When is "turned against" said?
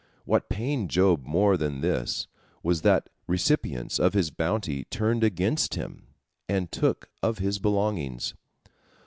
4.85-5.75